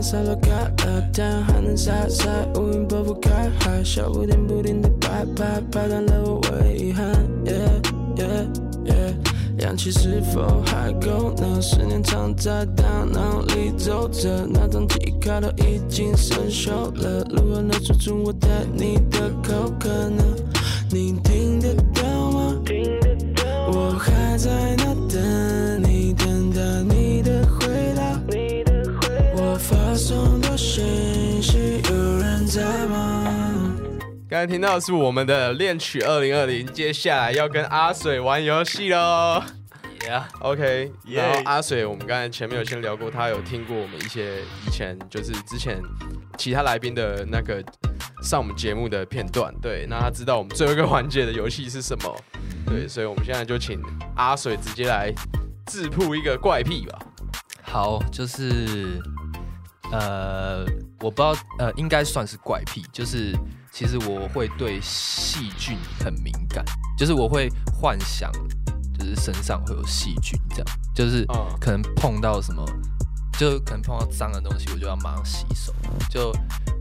[0.09, 0.51] 太，随便撒落开
[0.87, 7.07] 了，太阳还能晒晒，乌云拨不开，海小不停不停的拍拍，拍断了我唯一遗憾。
[7.45, 7.83] Yeah
[8.17, 8.47] yeah
[8.87, 11.61] yeah，氧气是否还够呢？
[11.61, 20.25] 思念藏在大脑里走着，那张记忆卡都已经生锈了，如何能说出我对你的口渴呢？
[20.91, 22.55] 你听得到吗？
[23.71, 24.75] 我还在
[34.39, 39.43] 刚才听到的是我们的恋曲二零二零，接下来要跟阿水玩游戏喽。
[39.99, 45.83] Yeah，OK，耶然后阿水，我们刚才前面有先聊过，他有听过我们一些以前就是之前
[46.37, 47.61] 其他来宾的那个
[48.23, 52.17] 上我们节目的片段，对，那他知道我们最后一个环节的游戏是什么，
[52.65, 53.83] 对，所以我们现在就请
[54.15, 55.13] 阿水直接来
[55.67, 56.97] 自曝一个怪癖吧。
[57.61, 59.03] 好，就是
[59.91, 60.65] 呃，
[61.01, 63.35] 我不知道，呃，应该算是怪癖，就是
[63.73, 66.65] 其实我会对细菌很敏感，
[66.97, 68.31] 就是我会幻想，
[68.99, 72.65] 就是身上会有细菌，这样，就是嗯可能碰到什么，
[73.39, 75.73] 就可能碰到脏的东西，我就要马上洗手。
[76.11, 76.33] 就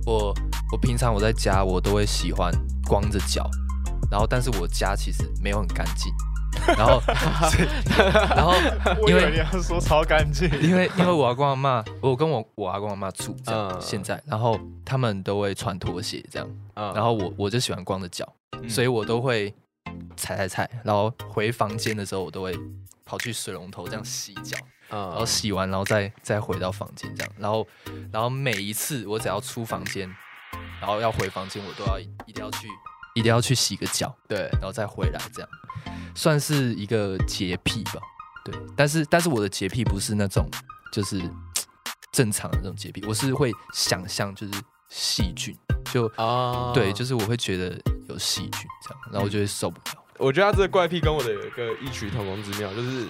[0.06, 0.34] 我
[0.72, 2.52] 我平常我在家，我都会喜欢
[2.86, 3.50] 光着脚，
[4.10, 6.12] 然后但是我家其实没有很干净，
[6.78, 7.02] 然后
[8.36, 8.54] 然后
[9.08, 13.82] 因为你要说超干净，因为因为我阿公阿妈，我跟我我阿公阿妈住这样，嗯。
[13.82, 16.94] 现在，然后他们都会穿拖鞋这样，嗯。
[16.94, 18.28] 然后我我就喜欢光着脚，
[18.68, 19.54] 所以我都会
[20.16, 22.58] 踩踩踩，然后回房间的时候，我都会
[23.06, 24.58] 跑去水龙头这样洗脚，
[24.90, 27.66] 然后嗯洗完，然后再再回到房间这样，然后
[28.12, 30.10] 然后每一次我只要出房间，
[30.82, 32.68] 然后要回房间，我都要一定要去
[33.18, 35.50] 一定要去洗个脚，对，然后再回来，这样
[36.14, 37.94] 算是一个洁癖吧。
[38.46, 40.48] 对，但是但是我的洁癖不是那种
[40.92, 41.20] 就是
[42.12, 44.54] 正常的那种洁癖，我是会想象就是
[44.88, 45.58] 细菌，
[45.92, 47.76] 就、啊对，就是我会觉得
[48.08, 48.52] 有细菌
[48.84, 50.04] 这样，然后我就会受不了。
[50.20, 53.08] 我觉得他这个怪癖跟我的有一个异曲同工之妙，就是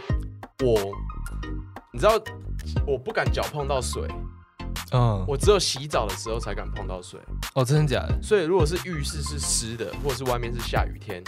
[0.63, 0.91] 我，
[1.91, 2.17] 你知道，
[2.85, 4.07] 我不敢脚碰到水，
[4.91, 7.19] 嗯，我只有洗澡的时候才敢碰到水。
[7.55, 8.21] 哦，真的假的？
[8.21, 11.23] 所以如果是浴室是湿的，或者是外面是下雨天，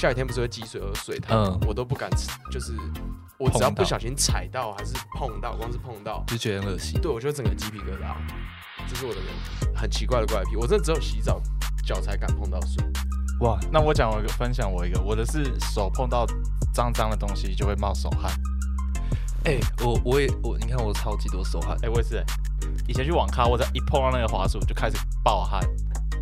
[0.00, 2.10] 下雨天不是会积水和水烫，嗯我都不敢，
[2.50, 2.72] 就是
[3.38, 7.00] 我只要不小心踩到还是碰到，光是碰到，就觉得很恶心。
[7.00, 8.14] 对我就整个鸡皮疙瘩。
[8.88, 9.28] 这是我的人
[9.74, 11.40] 很奇怪的怪癖，我真的只有洗澡
[11.84, 12.84] 脚才敢碰到水。
[13.40, 16.24] 哇，那我讲我一个分享我一个，我的是手碰到
[16.72, 18.32] 脏脏的东西就会冒手汗。
[19.44, 22.24] 哎、我我也我，你看我超级多手汗，哎、我也是、欸，
[22.86, 25.60] 以前去网咖，我只要一碰到那个滑鼠就开始爆汗。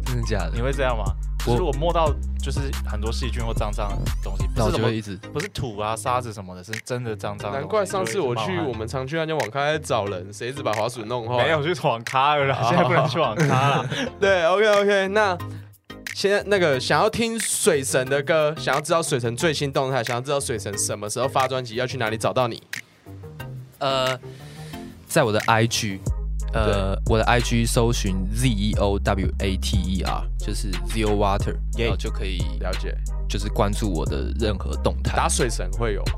[0.07, 0.61] 真的假的你？
[0.61, 1.05] 会这样吗？
[1.47, 2.11] 我就是我摸到
[2.43, 7.53] 就是很多细菌或脏脏的东西，不是什么一直不是土啊沙子什么的，是真的脏脏。
[7.53, 11.45] 难怪上次我去我们常去那间网咖在找人，谁一直把滑鼠弄坏？
[11.45, 13.89] 没有去网咖了啦， 现在不能去网咖了。
[14.19, 15.37] 对，OK OK，那
[16.15, 22.63] 现在那个想要听水神的歌，想要知道水神最新动态，想要知道水神什么时候发专辑，要去哪里找到你？
[23.79, 24.19] 呃，
[25.07, 25.99] 在我的 IG，
[26.55, 32.97] 呃，我的 IG 搜寻 Z E O W A T E R，就是 Zero Water，然后就可以了解，
[33.29, 35.17] 就是关注我的任何动态。
[35.17, 36.13] 打水神会有吗，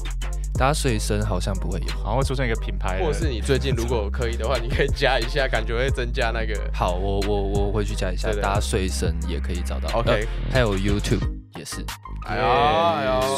[0.54, 1.86] 打水神好像不会有。
[2.02, 6.58] 好像会出现一个品牌，或者是你最近如果可以的话，你可以加一下，感觉会增加那个。
[6.72, 9.88] 好，我我我回去加一下，打水神也可以找到。
[9.98, 11.20] OK 呃还有 YouTube
[11.56, 11.84] 也是。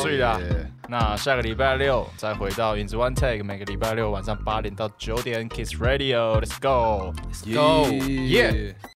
[0.02, 0.38] 睡啦
[0.88, 7.12] 那下个礼拜六再回到影子 One Take，每个礼拜六晚上八点到九点 Kiss Radio，Let's go。
[7.44, 8.74] Go Yeah Yeah